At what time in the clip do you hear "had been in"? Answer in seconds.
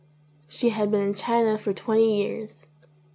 0.69-1.13